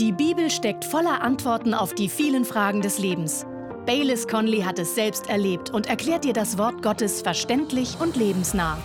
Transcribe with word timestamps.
Die 0.00 0.10
Bibel 0.10 0.50
steckt 0.50 0.84
voller 0.84 1.22
Antworten 1.22 1.72
auf 1.72 1.94
die 1.94 2.08
vielen 2.08 2.44
Fragen 2.44 2.80
des 2.80 2.98
Lebens. 2.98 3.46
Baylis 3.86 4.26
Conley 4.26 4.62
hat 4.62 4.80
es 4.80 4.96
selbst 4.96 5.28
erlebt 5.28 5.70
und 5.70 5.86
erklärt 5.86 6.24
dir 6.24 6.32
das 6.32 6.58
Wort 6.58 6.82
Gottes 6.82 7.22
verständlich 7.22 7.96
und 8.00 8.16
lebensnah. 8.16 8.76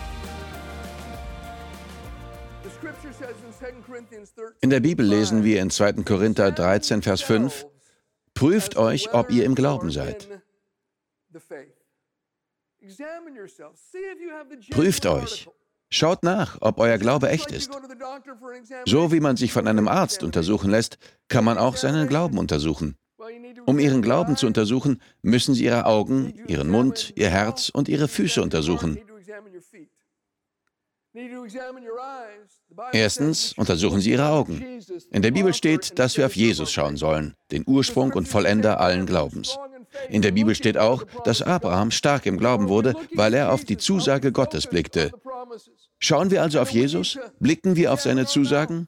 In 4.61 4.69
der 4.69 4.81
Bibel 4.81 5.03
lesen 5.03 5.43
wir 5.43 5.61
in 5.61 5.71
2. 5.71 5.93
Korinther 6.03 6.51
13, 6.51 7.01
Vers 7.01 7.23
5, 7.23 7.65
Prüft 8.35 8.77
euch, 8.77 9.11
ob 9.11 9.31
ihr 9.31 9.45
im 9.45 9.55
Glauben 9.55 9.89
seid. 9.89 10.29
Prüft 14.69 15.05
euch. 15.07 15.49
Schaut 15.91 16.23
nach, 16.23 16.57
ob 16.61 16.79
euer 16.79 16.97
Glaube 16.97 17.29
echt 17.29 17.51
ist. 17.51 17.71
So 18.85 19.11
wie 19.11 19.19
man 19.19 19.37
sich 19.37 19.51
von 19.51 19.67
einem 19.67 19.87
Arzt 19.87 20.23
untersuchen 20.23 20.69
lässt, 20.69 20.97
kann 21.27 21.43
man 21.43 21.57
auch 21.57 21.77
seinen 21.77 22.07
Glauben 22.07 22.37
untersuchen. 22.37 22.95
Um 23.65 23.79
ihren 23.79 24.01
Glauben 24.01 24.37
zu 24.37 24.47
untersuchen, 24.47 25.01
müssen 25.21 25.53
sie 25.53 25.65
ihre 25.65 25.85
Augen, 25.85 26.33
ihren 26.47 26.69
Mund, 26.69 27.13
ihr 27.15 27.29
Herz 27.29 27.69
und 27.69 27.89
ihre 27.89 28.07
Füße 28.07 28.41
untersuchen. 28.41 28.99
Erstens 32.91 33.53
untersuchen 33.53 33.99
Sie 33.99 34.11
Ihre 34.11 34.29
Augen. 34.29 34.79
In 35.11 35.21
der 35.21 35.31
Bibel 35.31 35.53
steht, 35.53 35.97
dass 35.97 36.17
wir 36.17 36.25
auf 36.25 36.35
Jesus 36.35 36.71
schauen 36.71 36.97
sollen, 36.97 37.33
den 37.51 37.63
Ursprung 37.65 38.13
und 38.13 38.27
Vollender 38.27 38.79
allen 38.79 39.05
Glaubens. 39.05 39.57
In 40.09 40.21
der 40.21 40.31
Bibel 40.31 40.53
steht 40.53 40.77
auch, 40.77 41.03
dass 41.23 41.41
Abraham 41.41 41.89
stark 41.89 42.27
im 42.27 42.37
Glauben 42.37 42.69
wurde, 42.69 42.93
weil 43.15 43.33
er 43.33 43.51
auf 43.51 43.65
die 43.65 43.77
Zusage 43.77 44.31
Gottes 44.31 44.67
blickte. 44.67 45.11
Schauen 45.99 46.31
wir 46.31 46.41
also 46.41 46.59
auf 46.59 46.69
Jesus? 46.69 47.19
Blicken 47.39 47.75
wir 47.75 47.91
auf 47.93 48.01
seine 48.01 48.25
Zusagen? 48.25 48.87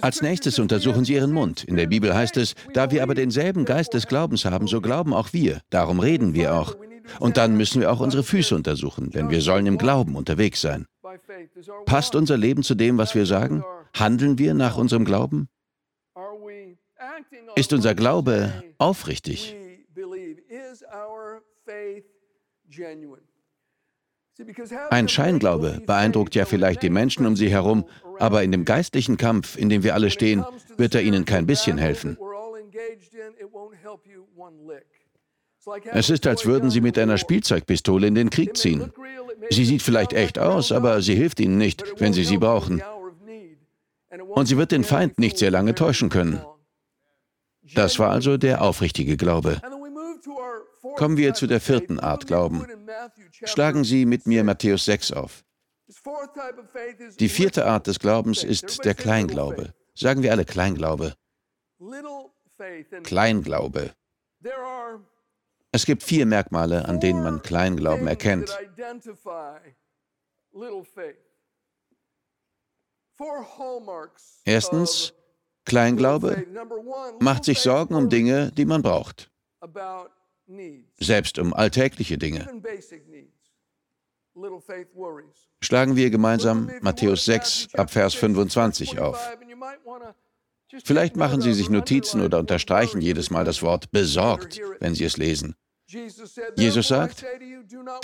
Als 0.00 0.22
nächstes 0.22 0.58
untersuchen 0.58 1.04
Sie 1.04 1.14
Ihren 1.14 1.32
Mund. 1.32 1.64
In 1.64 1.76
der 1.76 1.86
Bibel 1.86 2.14
heißt 2.14 2.36
es, 2.36 2.54
da 2.74 2.90
wir 2.90 3.02
aber 3.02 3.14
denselben 3.14 3.64
Geist 3.64 3.92
des 3.92 4.06
Glaubens 4.06 4.44
haben, 4.44 4.68
so 4.68 4.80
glauben 4.80 5.12
auch 5.12 5.32
wir. 5.32 5.62
Darum 5.70 5.98
reden 5.98 6.32
wir 6.34 6.54
auch. 6.54 6.76
Und 7.18 7.36
dann 7.36 7.56
müssen 7.56 7.80
wir 7.80 7.90
auch 7.90 8.00
unsere 8.00 8.22
Füße 8.22 8.54
untersuchen, 8.54 9.10
denn 9.10 9.30
wir 9.30 9.40
sollen 9.40 9.66
im 9.66 9.78
Glauben 9.78 10.14
unterwegs 10.14 10.60
sein. 10.60 10.86
Passt 11.86 12.14
unser 12.14 12.36
Leben 12.36 12.62
zu 12.62 12.74
dem, 12.74 12.98
was 12.98 13.14
wir 13.14 13.26
sagen? 13.26 13.64
Handeln 13.94 14.38
wir 14.38 14.54
nach 14.54 14.76
unserem 14.76 15.04
Glauben? 15.04 15.48
Ist 17.56 17.72
unser 17.72 17.94
Glaube 17.94 18.62
aufrichtig? 18.78 19.56
Ein 24.90 25.08
Scheinglaube 25.08 25.82
beeindruckt 25.86 26.34
ja 26.34 26.44
vielleicht 26.44 26.82
die 26.82 26.90
Menschen 26.90 27.26
um 27.26 27.36
sie 27.36 27.50
herum, 27.50 27.84
aber 28.18 28.42
in 28.42 28.52
dem 28.52 28.64
geistlichen 28.64 29.16
Kampf, 29.16 29.56
in 29.56 29.68
dem 29.68 29.82
wir 29.82 29.94
alle 29.94 30.10
stehen, 30.10 30.44
wird 30.76 30.94
er 30.94 31.02
ihnen 31.02 31.24
kein 31.24 31.46
bisschen 31.46 31.78
helfen. 31.78 32.16
Es 35.92 36.10
ist, 36.10 36.26
als 36.26 36.46
würden 36.46 36.70
sie 36.70 36.80
mit 36.80 36.98
einer 36.98 37.18
Spielzeugpistole 37.18 38.06
in 38.06 38.14
den 38.14 38.30
Krieg 38.30 38.56
ziehen. 38.56 38.92
Sie 39.50 39.64
sieht 39.64 39.82
vielleicht 39.82 40.12
echt 40.12 40.38
aus, 40.38 40.72
aber 40.72 41.02
sie 41.02 41.14
hilft 41.14 41.40
ihnen 41.40 41.58
nicht, 41.58 41.84
wenn 41.98 42.12
sie 42.12 42.24
sie 42.24 42.38
brauchen. 42.38 42.82
Und 44.28 44.46
sie 44.46 44.56
wird 44.56 44.72
den 44.72 44.84
Feind 44.84 45.18
nicht 45.18 45.38
sehr 45.38 45.50
lange 45.50 45.74
täuschen 45.74 46.08
können. 46.08 46.40
Das 47.74 47.98
war 47.98 48.10
also 48.10 48.36
der 48.36 48.62
aufrichtige 48.62 49.16
Glaube. 49.16 49.60
Kommen 50.96 51.16
wir 51.16 51.34
zu 51.34 51.46
der 51.46 51.60
vierten 51.60 52.00
Art 52.00 52.26
Glauben. 52.26 52.66
Schlagen 53.44 53.84
Sie 53.84 54.04
mit 54.06 54.26
mir 54.26 54.44
Matthäus 54.44 54.84
6 54.84 55.12
auf. 55.12 55.44
Die 57.18 57.28
vierte 57.28 57.66
Art 57.66 57.86
des 57.86 57.98
Glaubens 57.98 58.44
ist 58.44 58.84
der 58.84 58.94
Kleinglaube. 58.94 59.74
Sagen 59.94 60.22
wir 60.22 60.32
alle 60.32 60.44
Kleinglaube. 60.44 61.14
Kleinglaube. 63.02 63.92
Es 65.72 65.86
gibt 65.86 66.02
vier 66.02 66.26
Merkmale, 66.26 66.84
an 66.86 67.00
denen 67.00 67.22
man 67.22 67.42
Kleinglauben 67.42 68.06
erkennt. 68.06 68.56
Erstens, 74.44 75.14
Kleinglaube 75.64 76.46
macht 77.20 77.44
sich 77.44 77.60
Sorgen 77.60 77.94
um 77.94 78.08
Dinge, 78.08 78.50
die 78.52 78.64
man 78.64 78.82
braucht, 78.82 79.30
selbst 80.98 81.38
um 81.38 81.54
alltägliche 81.54 82.18
Dinge. 82.18 82.46
Schlagen 85.60 85.96
wir 85.96 86.10
gemeinsam 86.10 86.70
Matthäus 86.80 87.24
6 87.24 87.74
ab 87.74 87.90
Vers 87.90 88.14
25 88.14 88.98
auf. 88.98 89.18
Vielleicht 90.84 91.16
machen 91.16 91.40
Sie 91.40 91.52
sich 91.52 91.68
Notizen 91.68 92.20
oder 92.20 92.38
unterstreichen 92.38 93.00
jedes 93.00 93.30
Mal 93.30 93.44
das 93.44 93.62
Wort 93.62 93.90
besorgt, 93.90 94.60
wenn 94.78 94.94
Sie 94.94 95.04
es 95.04 95.16
lesen. 95.16 95.56
Jesus 96.56 96.86
sagt, 96.86 97.24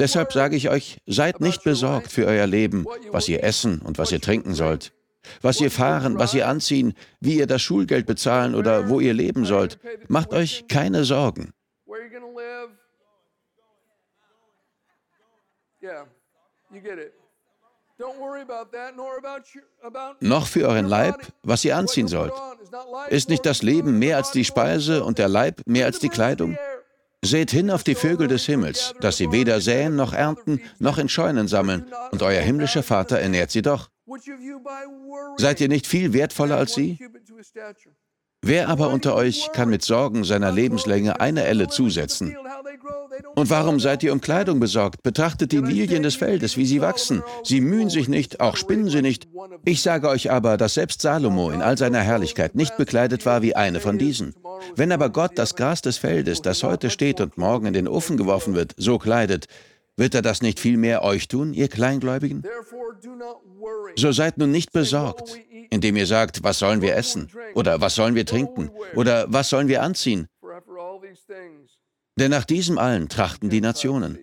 deshalb 0.01 0.33
sage 0.33 0.57
ich 0.57 0.69
euch, 0.69 0.99
seid 1.07 1.41
nicht 1.41 1.63
besorgt 1.63 2.11
für 2.11 2.27
euer 2.27 2.47
Leben, 2.47 2.85
was 3.13 3.29
ihr 3.29 3.45
essen 3.45 3.81
und 3.81 3.99
was 3.99 4.11
ihr 4.11 4.21
trinken 4.21 4.55
sollt, 4.55 4.93
was 5.41 5.61
ihr 5.61 5.71
fahren, 5.71 6.19
was 6.19 6.35
ihr 6.35 6.49
anziehen, 6.49 6.95
wie 7.21 7.39
ihr 7.39 7.47
das 7.47 7.63
Schulgeld 7.63 8.07
bezahlen 8.07 8.57
oder 8.57 8.89
wo 8.89 8.99
ihr 8.99 9.15
leben 9.15 9.45
sollt. 9.45 9.79
Macht 10.09 10.33
euch 10.33 10.67
keine 10.67 11.05
Sorgen. 11.05 11.53
Noch 20.21 20.47
für 20.47 20.69
euren 20.69 20.87
Leib, 20.87 21.27
was 21.43 21.65
ihr 21.65 21.77
anziehen 21.77 22.09
sollt. 22.09 22.33
Ist 23.09 23.29
nicht 23.29 23.47
das 23.47 23.63
Leben 23.63 23.99
mehr 23.99 24.17
als 24.17 24.33
die 24.33 24.45
Speise 24.45 25.05
und 25.05 25.19
der 25.19 25.29
Leib 25.29 25.63
mehr 25.67 25.87
als 25.87 25.99
die 25.99 26.09
Kleidung? 26.09 26.59
Seht 27.23 27.51
hin 27.51 27.71
auf 27.71 27.85
die 27.85 27.95
Vögel 27.95 28.29
des 28.29 28.45
Himmels, 28.45 28.95
dass 29.01 29.17
sie 29.17 29.33
weder 29.33 29.61
säen 29.61 29.97
noch 29.97 30.13
ernten 30.13 30.61
noch 30.79 30.99
in 30.99 31.09
Scheunen 31.09 31.49
sammeln, 31.49 31.91
und 32.11 32.23
euer 32.23 32.43
himmlischer 32.43 32.83
Vater 32.83 33.19
ernährt 33.19 33.51
sie 33.51 33.63
doch. 33.63 33.91
Seid 35.37 35.61
ihr 35.61 35.69
nicht 35.69 35.87
viel 35.87 36.13
wertvoller 36.13 36.57
als 36.57 36.75
sie? 36.75 36.99
Wer 38.43 38.69
aber 38.69 38.91
unter 38.91 39.15
euch 39.15 39.51
kann 39.53 39.71
mit 39.71 39.83
Sorgen 39.83 40.25
seiner 40.25 40.53
Lebenslänge 40.53 41.21
eine 41.21 41.45
Elle 41.45 41.69
zusetzen? 41.69 42.37
Und 43.35 43.51
warum 43.51 43.81
seid 43.81 44.03
ihr 44.03 44.13
um 44.13 44.21
Kleidung 44.21 44.61
besorgt? 44.61 45.03
Betrachtet 45.03 45.53
die 45.53 45.59
Lilien 45.59 46.03
des 46.03 46.17
Feldes, 46.17 46.57
wie 46.57 46.67
sie 46.67 46.81
wachsen. 46.81 47.23
Sie 47.43 47.61
mühen 47.61 47.91
sich 47.91 48.09
nicht, 48.09 48.41
auch 48.41 48.57
spinnen 48.57 48.89
sie 48.89 49.03
nicht. 49.03 49.29
Ich 49.65 49.83
sage 49.83 50.09
euch 50.09 50.31
aber, 50.31 50.57
dass 50.57 50.75
selbst 50.75 51.03
Salomo 51.03 51.51
in 51.51 51.63
all 51.63 51.77
seiner 51.77 52.01
Herrlichkeit 52.01 52.55
nicht 52.55 52.77
bekleidet 52.77 53.27
war 53.27 53.43
wie 53.43 53.57
eine 53.57 53.81
von 53.81 53.99
diesen. 53.99 54.35
Wenn 54.75 54.93
aber 54.93 55.11
Gott 55.11 55.33
das 55.35 55.55
Gras 55.55 55.83
des 55.83 55.99
Feldes, 55.99 56.43
das 56.43 56.63
heute 56.63 56.91
steht 56.91 57.21
und 57.21 57.37
morgen 57.37 57.67
in 57.67 57.75
den 57.75 57.89
Ofen 57.89 58.17
geworfen 58.17 58.55
wird, 58.55 58.75
so 58.77 58.99
kleidet, 58.99 59.47
wird 59.97 60.15
er 60.15 60.23
das 60.23 60.43
nicht 60.43 60.61
vielmehr 60.61 61.03
euch 61.03 61.29
tun, 61.29 61.55
ihr 61.55 61.69
Kleingläubigen? 61.69 62.43
So 63.97 64.13
seid 64.13 64.39
nun 64.39 64.51
nicht 64.51 64.73
besorgt, 64.73 65.39
indem 65.71 65.97
ihr 65.97 66.07
sagt, 66.07 66.43
was 66.43 66.59
sollen 66.59 66.83
wir 66.83 66.97
essen? 66.97 67.31
Oder 67.55 67.81
was 67.81 67.95
sollen 67.95 68.15
wir 68.15 68.27
trinken? 68.27 68.71
Oder 68.95 69.33
was 69.33 69.49
sollen 69.49 69.69
wir 69.69 69.83
anziehen? 69.83 70.29
Denn 72.19 72.31
nach 72.31 72.45
diesem 72.45 72.79
allen 72.79 73.09
trachten 73.09 73.51
die 73.51 73.61
Nationen. 73.61 74.19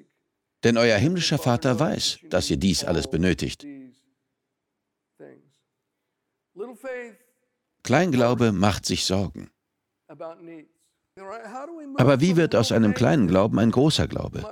Denn 0.63 0.77
euer 0.77 0.97
himmlischer 0.97 1.37
Vater 1.37 1.79
weiß, 1.79 2.19
dass 2.29 2.49
ihr 2.49 2.57
dies 2.57 2.83
alles 2.83 3.09
benötigt. 3.09 3.65
Kleinglaube 7.83 8.51
macht 8.51 8.85
sich 8.85 9.05
Sorgen. 9.05 9.49
Aber 10.07 10.37
wie 12.21 12.37
wird 12.37 12.55
aus 12.55 12.71
einem 12.71 12.93
kleinen 12.93 13.27
Glauben 13.27 13.59
ein 13.59 13.71
großer 13.71 14.07
Glaube? 14.07 14.43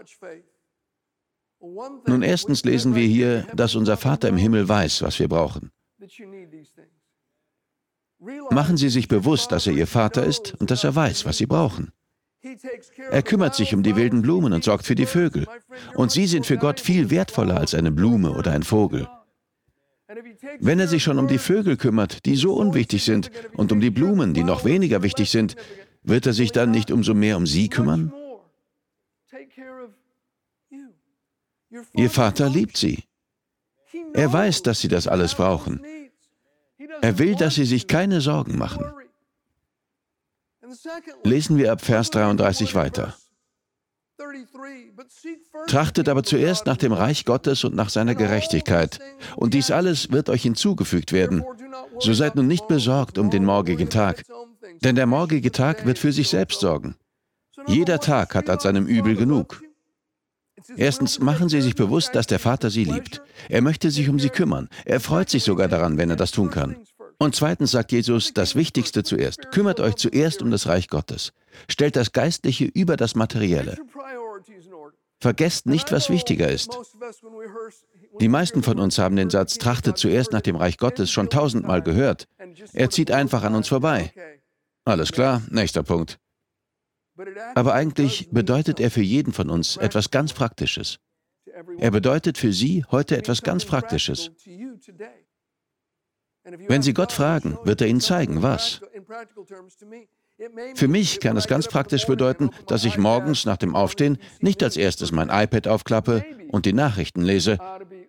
Nun, 2.08 2.24
erstens 2.24 2.64
lesen 2.64 2.96
wir 2.96 3.08
hier, 3.08 3.48
dass 3.54 3.76
unser 3.76 3.98
Vater 3.98 4.28
im 4.30 4.38
Himmel 4.38 4.68
weiß, 4.68 5.04
was 5.04 5.20
wir 5.20 5.28
brauchen. 5.28 5.72
Machen 8.50 8.78
Sie 8.78 8.90
sich 8.90 9.08
bewusst, 9.08 9.52
dass 9.52 9.68
er 9.68 9.74
Ihr 9.74 9.88
Vater 9.88 10.24
ist 10.24 10.56
und 10.60 10.72
dass 10.72 10.84
er 10.84 10.96
weiß, 10.96 11.26
was 11.26 11.38
Sie 11.38 11.46
brauchen. 11.46 11.92
Er 13.12 13.22
kümmert 13.22 13.56
sich 13.56 13.74
um 13.74 13.84
die 13.84 13.96
wilden 13.96 14.22
Blumen 14.22 14.54
und 14.54 14.64
sorgt 14.64 14.86
für 14.86 14.96
die 14.96 15.06
Vögel. 15.06 15.48
Und 15.96 16.12
sie 16.12 16.26
sind 16.26 16.46
für 16.46 16.58
Gott 16.58 16.80
viel 16.80 17.12
wertvoller 17.12 17.58
als 17.58 17.76
eine 17.76 17.92
Blume 17.92 18.32
oder 18.32 18.52
ein 18.52 18.64
Vogel. 18.64 19.08
Wenn 20.60 20.80
er 20.80 20.88
sich 20.88 21.04
schon 21.04 21.20
um 21.20 21.28
die 21.28 21.38
Vögel 21.38 21.78
kümmert, 21.78 22.26
die 22.26 22.36
so 22.36 22.54
unwichtig 22.54 23.04
sind, 23.04 23.32
und 23.54 23.72
um 23.72 23.80
die 23.80 23.92
Blumen, 23.92 24.34
die 24.34 24.44
noch 24.44 24.66
weniger 24.66 25.04
wichtig 25.04 25.30
sind, 25.30 25.56
wird 26.04 26.26
er 26.26 26.34
sich 26.34 26.52
dann 26.52 26.72
nicht 26.72 26.92
umso 26.92 27.14
mehr 27.14 27.38
um 27.38 27.46
sie 27.46 27.70
kümmern? 27.70 28.12
Ihr 31.94 32.10
Vater 32.10 32.50
liebt 32.50 32.78
sie. 32.78 33.04
Er 34.14 34.32
weiß, 34.32 34.64
dass 34.64 34.80
sie 34.80 34.88
das 34.88 35.08
alles 35.08 35.36
brauchen. 35.36 35.82
Er 37.02 37.18
will, 37.18 37.36
dass 37.36 37.56
sie 37.56 37.66
sich 37.66 37.88
keine 37.88 38.22
Sorgen 38.22 38.58
machen. 38.58 38.86
Lesen 41.24 41.58
wir 41.58 41.72
ab 41.72 41.82
Vers 41.82 42.10
33 42.12 42.76
weiter. 42.76 43.16
Trachtet 45.68 46.10
aber 46.10 46.24
zuerst 46.24 46.66
nach 46.66 46.78
dem 46.78 46.94
Reich 46.94 47.26
Gottes 47.26 47.64
und 47.64 47.76
nach 47.76 47.90
seiner 47.90 48.16
Gerechtigkeit, 48.16 49.00
und 49.36 49.54
dies 49.54 49.72
alles 49.72 50.12
wird 50.12 50.30
euch 50.30 50.44
hinzugefügt 50.44 51.12
werden. 51.12 51.44
So 52.00 52.14
seid 52.14 52.36
nun 52.36 52.48
nicht 52.48 52.68
besorgt 52.68 53.18
um 53.18 53.30
den 53.30 53.46
morgigen 53.46 53.90
Tag. 53.90 54.24
Denn 54.84 54.96
der 54.96 55.08
morgige 55.08 55.52
Tag 55.52 55.86
wird 55.86 55.98
für 55.98 56.12
sich 56.12 56.30
selbst 56.30 56.60
sorgen. 56.60 56.96
Jeder 57.68 58.00
Tag 58.00 58.36
hat 58.36 58.50
als 58.50 58.64
seinem 58.64 58.86
Übel 58.86 59.16
genug. 59.16 59.62
Erstens 60.76 61.20
machen 61.20 61.50
Sie 61.50 61.62
sich 61.62 61.76
bewusst, 61.76 62.16
dass 62.16 62.28
der 62.28 62.40
Vater 62.40 62.70
Sie 62.70 62.84
liebt. 62.84 63.22
Er 63.50 63.62
möchte 63.62 63.92
sich 63.92 64.10
um 64.10 64.20
Sie 64.20 64.30
kümmern. 64.30 64.70
Er 64.86 65.00
freut 65.00 65.30
sich 65.30 65.44
sogar 65.44 65.68
daran, 65.68 65.98
wenn 65.98 66.10
er 66.10 66.16
das 66.16 66.32
tun 66.32 66.50
kann. 66.50 66.76
Und 67.20 67.36
zweitens 67.36 67.72
sagt 67.72 67.92
Jesus, 67.92 68.34
das 68.34 68.56
Wichtigste 68.56 69.04
zuerst. 69.04 69.52
Kümmert 69.52 69.80
euch 69.80 69.96
zuerst 69.96 70.42
um 70.42 70.50
das 70.50 70.68
Reich 70.68 70.88
Gottes. 70.88 71.34
Stellt 71.70 71.96
das 71.96 72.14
Geistliche 72.14 72.66
über 72.66 72.98
das 72.98 73.16
Materielle. 73.16 73.78
Vergesst 75.20 75.68
nicht, 75.68 75.92
was 75.92 76.10
wichtiger 76.10 76.50
ist. 76.50 76.76
Die 78.20 78.28
meisten 78.28 78.64
von 78.64 78.80
uns 78.80 78.98
haben 78.98 79.16
den 79.16 79.30
Satz, 79.30 79.60
trachtet 79.60 80.00
zuerst 80.00 80.32
nach 80.32 80.42
dem 80.42 80.56
Reich 80.56 80.78
Gottes 80.78 81.12
schon 81.12 81.30
tausendmal 81.30 81.84
gehört. 81.84 82.28
Er 82.74 82.90
zieht 82.90 83.12
einfach 83.12 83.44
an 83.44 83.54
uns 83.54 83.68
vorbei. 83.68 84.12
Alles 84.84 85.12
klar, 85.12 85.44
nächster 85.52 85.84
Punkt. 85.84 86.18
Aber 87.56 87.74
eigentlich 87.74 88.30
bedeutet 88.32 88.80
er 88.80 88.92
für 88.92 89.02
jeden 89.02 89.34
von 89.34 89.50
uns 89.50 89.78
etwas 89.78 90.12
ganz 90.12 90.34
Praktisches. 90.34 91.00
Er 91.78 91.92
bedeutet 91.92 92.38
für 92.38 92.54
Sie 92.54 92.86
heute 92.92 93.18
etwas 93.18 93.42
ganz 93.42 93.66
Praktisches. 93.66 94.32
Wenn 96.44 96.82
Sie 96.82 96.94
Gott 96.94 97.12
fragen, 97.12 97.58
wird 97.64 97.82
er 97.82 97.88
Ihnen 97.88 98.02
zeigen, 98.02 98.42
was. 98.42 98.82
Für 100.76 100.88
mich 100.88 101.20
kann 101.20 101.38
es 101.38 101.48
ganz 101.48 101.68
praktisch 101.68 102.08
bedeuten, 102.08 102.50
dass 102.68 102.84
ich 102.84 102.98
morgens 102.98 103.46
nach 103.46 103.58
dem 103.58 103.76
Aufstehen 103.76 104.18
nicht 104.40 104.64
als 104.64 104.76
erstes 104.76 105.12
mein 105.12 105.30
iPad 105.30 105.68
aufklappe 105.68 106.26
und 106.50 106.66
die 106.66 106.74
Nachrichten 106.74 107.22
lese, 107.22 107.60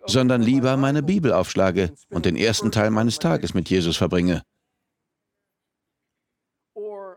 sondern 0.07 0.41
lieber 0.41 0.77
meine 0.77 1.03
Bibel 1.03 1.33
aufschlage 1.33 1.93
und 2.11 2.25
den 2.25 2.37
ersten 2.37 2.73
Teil 2.73 2.91
meines 2.91 3.19
Tages 3.19 3.53
mit 3.53 3.69
Jesus 3.69 3.99
verbringe. 3.99 4.43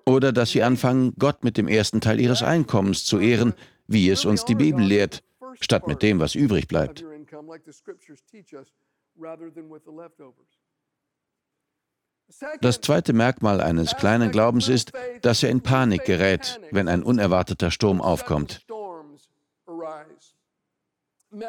Oder 0.05 0.31
dass 0.31 0.51
Sie 0.51 0.61
anfangen, 0.61 1.13
Gott 1.17 1.43
mit 1.43 1.57
dem 1.57 1.67
ersten 1.67 1.99
Teil 2.01 2.19
Ihres 2.19 2.43
Einkommens 2.43 3.05
zu 3.05 3.19
ehren, 3.19 3.53
wie 3.87 4.09
es 4.09 4.25
uns 4.25 4.45
die 4.45 4.55
Bibel 4.55 4.83
lehrt, 4.83 5.23
statt 5.59 5.87
mit 5.87 6.01
dem, 6.01 6.19
was 6.19 6.35
übrig 6.35 6.67
bleibt. 6.67 7.03
Das 12.61 12.81
zweite 12.81 13.13
Merkmal 13.13 13.61
eines 13.61 13.95
kleinen 13.97 14.31
Glaubens 14.31 14.67
ist, 14.67 14.91
dass 15.21 15.43
er 15.43 15.49
in 15.49 15.61
Panik 15.61 16.05
gerät, 16.05 16.59
wenn 16.71 16.87
ein 16.87 17.03
unerwarteter 17.03 17.71
Sturm 17.71 18.01
aufkommt. 18.01 18.65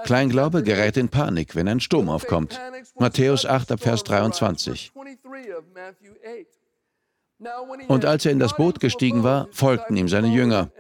Kleinglaube 0.04 0.62
gerät 0.62 0.96
in 0.96 1.08
Panik, 1.08 1.54
wenn 1.54 1.68
ein 1.68 1.80
Sturm 1.80 2.08
aufkommt. 2.08 2.60
Matthäus 2.98 3.46
8 3.46 3.80
Vers 3.80 4.04
23. 4.04 4.92
Und 7.88 8.04
als 8.04 8.24
er 8.24 8.32
in 8.32 8.38
das 8.38 8.56
Boot 8.56 8.80
gestiegen 8.80 9.22
war, 9.22 9.48
folgten 9.50 9.96
ihm 9.96 10.08
seine 10.08 10.28
Jünger. 10.28 10.70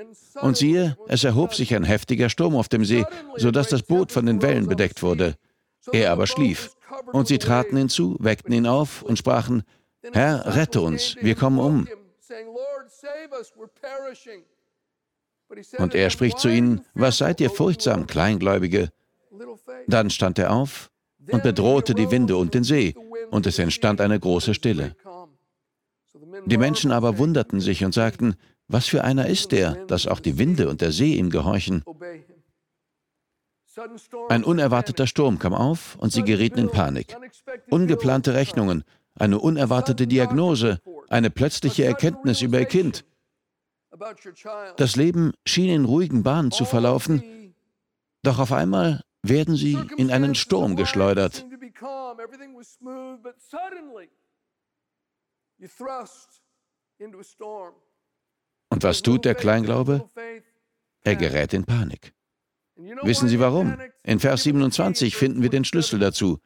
Und 0.40 0.56
siehe, 0.56 0.96
es 1.08 1.24
erhob 1.24 1.54
sich 1.54 1.74
ein 1.74 1.84
heftiger 1.84 2.28
Sturm 2.28 2.56
auf 2.56 2.68
dem 2.68 2.84
See, 2.84 3.04
sodass 3.36 3.68
das 3.68 3.82
Boot 3.82 4.12
von 4.12 4.26
den 4.26 4.42
Wellen 4.42 4.66
bedeckt 4.66 5.02
wurde. 5.02 5.34
Er 5.92 6.12
aber 6.12 6.26
schlief. 6.26 6.70
Und 7.12 7.28
sie 7.28 7.38
traten 7.38 7.76
hinzu, 7.76 8.16
weckten 8.20 8.52
ihn 8.52 8.66
auf 8.66 9.02
und 9.02 9.18
sprachen, 9.18 9.64
Herr, 10.12 10.54
rette 10.54 10.80
uns, 10.80 11.16
wir 11.20 11.34
kommen 11.34 11.58
um. 11.58 11.88
Und 15.78 15.94
er 15.94 16.10
spricht 16.10 16.38
zu 16.38 16.48
ihnen, 16.48 16.84
was 16.94 17.18
seid 17.18 17.40
ihr 17.40 17.50
furchtsam, 17.50 18.06
Kleingläubige? 18.06 18.90
Dann 19.86 20.10
stand 20.10 20.38
er 20.38 20.52
auf 20.52 20.90
und 21.30 21.42
bedrohte 21.42 21.94
die 21.94 22.10
Winde 22.10 22.36
und 22.36 22.54
den 22.54 22.64
See, 22.64 22.94
und 23.30 23.46
es 23.46 23.58
entstand 23.58 24.00
eine 24.00 24.18
große 24.18 24.54
Stille. 24.54 24.96
Die 26.44 26.58
Menschen 26.58 26.90
aber 26.92 27.18
wunderten 27.18 27.60
sich 27.60 27.84
und 27.84 27.94
sagten, 27.94 28.36
was 28.68 28.86
für 28.86 29.04
einer 29.04 29.26
ist 29.26 29.52
der, 29.52 29.86
dass 29.86 30.06
auch 30.06 30.20
die 30.20 30.38
Winde 30.38 30.68
und 30.68 30.80
der 30.80 30.92
See 30.92 31.14
ihm 31.14 31.30
gehorchen? 31.30 31.84
Ein 34.28 34.44
unerwarteter 34.44 35.06
Sturm 35.06 35.38
kam 35.38 35.54
auf 35.54 35.96
und 35.96 36.12
sie 36.12 36.22
gerieten 36.22 36.58
in 36.58 36.70
Panik. 36.70 37.16
Ungeplante 37.70 38.34
Rechnungen, 38.34 38.84
eine 39.14 39.38
unerwartete 39.38 40.06
Diagnose, 40.06 40.80
eine 41.08 41.30
plötzliche 41.30 41.84
Erkenntnis 41.84 42.42
über 42.42 42.58
ihr 42.60 42.66
Kind. 42.66 43.04
Das 44.76 44.96
Leben 44.96 45.32
schien 45.46 45.70
in 45.70 45.84
ruhigen 45.84 46.22
Bahnen 46.22 46.50
zu 46.50 46.64
verlaufen, 46.64 47.54
doch 48.22 48.38
auf 48.38 48.52
einmal 48.52 49.02
werden 49.22 49.56
sie 49.56 49.78
in 49.96 50.10
einen 50.10 50.34
Sturm 50.34 50.76
geschleudert. 50.76 51.46
Und 58.68 58.82
was 58.82 59.02
tut 59.02 59.24
der 59.24 59.34
Kleinglaube? 59.34 60.08
Er 61.02 61.16
gerät 61.16 61.54
in 61.54 61.64
Panik. 61.64 62.14
Wissen 62.76 63.28
Sie 63.28 63.40
warum? 63.40 63.78
In 64.02 64.20
Vers 64.20 64.42
27 64.42 65.16
finden 65.16 65.42
wir 65.42 65.50
den 65.50 65.64
Schlüssel 65.64 65.98
dazu. 65.98 66.40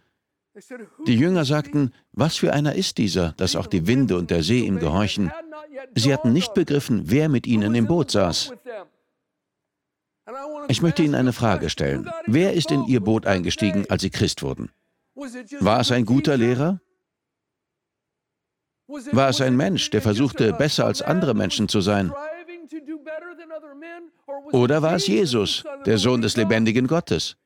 Die 1.06 1.16
Jünger 1.16 1.44
sagten, 1.44 1.92
was 2.12 2.36
für 2.36 2.52
einer 2.52 2.74
ist 2.74 2.98
dieser, 2.98 3.32
dass 3.32 3.56
auch 3.56 3.66
die 3.66 3.86
Winde 3.86 4.16
und 4.16 4.30
der 4.30 4.42
See 4.42 4.60
ihm 4.60 4.78
gehorchen? 4.78 5.32
Sie 5.94 6.12
hatten 6.12 6.32
nicht 6.32 6.54
begriffen, 6.54 7.04
wer 7.06 7.28
mit 7.28 7.46
ihnen 7.46 7.74
im 7.74 7.86
Boot 7.86 8.10
saß. 8.10 8.52
Ich 10.68 10.82
möchte 10.82 11.02
Ihnen 11.02 11.14
eine 11.14 11.32
Frage 11.32 11.70
stellen. 11.70 12.08
Wer 12.26 12.52
ist 12.52 12.70
in 12.70 12.84
Ihr 12.86 13.00
Boot 13.00 13.26
eingestiegen, 13.26 13.86
als 13.88 14.02
Sie 14.02 14.10
Christ 14.10 14.42
wurden? 14.42 14.70
War 15.60 15.80
es 15.80 15.90
ein 15.90 16.04
guter 16.04 16.36
Lehrer? 16.36 16.80
War 19.12 19.28
es 19.28 19.40
ein 19.40 19.56
Mensch, 19.56 19.90
der 19.90 20.02
versuchte, 20.02 20.52
besser 20.52 20.86
als 20.86 21.02
andere 21.02 21.34
Menschen 21.34 21.68
zu 21.68 21.80
sein? 21.80 22.12
Oder 24.52 24.82
war 24.82 24.94
es 24.94 25.06
Jesus, 25.06 25.64
der 25.86 25.98
Sohn 25.98 26.22
des 26.22 26.36
lebendigen 26.36 26.86
Gottes? 26.86 27.36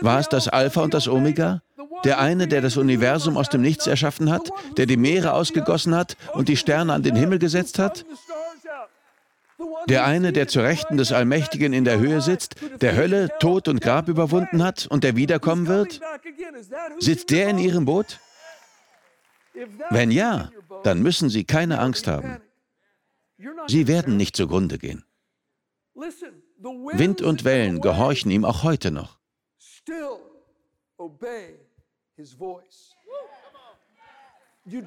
War 0.00 0.20
es 0.20 0.28
das 0.28 0.48
Alpha 0.48 0.82
und 0.82 0.94
das 0.94 1.08
Omega? 1.08 1.62
Der 2.04 2.20
eine, 2.20 2.46
der 2.48 2.60
das 2.60 2.76
Universum 2.76 3.36
aus 3.36 3.48
dem 3.48 3.62
Nichts 3.62 3.86
erschaffen 3.86 4.30
hat, 4.30 4.50
der 4.76 4.86
die 4.86 4.96
Meere 4.96 5.32
ausgegossen 5.32 5.94
hat 5.94 6.16
und 6.32 6.48
die 6.48 6.56
Sterne 6.56 6.92
an 6.92 7.02
den 7.02 7.16
Himmel 7.16 7.38
gesetzt 7.38 7.78
hat? 7.78 8.04
Der 9.88 10.04
eine, 10.04 10.32
der 10.32 10.48
zu 10.48 10.60
Rechten 10.60 10.96
des 10.96 11.12
Allmächtigen 11.12 11.72
in 11.72 11.84
der 11.84 11.98
Höhe 11.98 12.20
sitzt, 12.20 12.56
der 12.80 12.96
Hölle, 12.96 13.30
Tod 13.38 13.68
und 13.68 13.80
Grab 13.80 14.08
überwunden 14.08 14.62
hat 14.62 14.86
und 14.86 15.04
der 15.04 15.16
wiederkommen 15.16 15.66
wird? 15.66 16.00
Sitzt 16.98 17.30
der 17.30 17.48
in 17.48 17.58
Ihrem 17.58 17.84
Boot? 17.84 18.18
Wenn 19.90 20.10
ja, 20.10 20.50
dann 20.82 21.02
müssen 21.02 21.28
Sie 21.28 21.44
keine 21.44 21.78
Angst 21.78 22.06
haben. 22.06 22.40
Sie 23.66 23.86
werden 23.86 24.16
nicht 24.16 24.36
zugrunde 24.36 24.78
gehen. 24.78 25.04
Wind 25.94 27.22
und 27.22 27.44
Wellen 27.44 27.80
gehorchen 27.80 28.30
ihm 28.30 28.44
auch 28.44 28.62
heute 28.62 28.90
noch. 28.90 29.18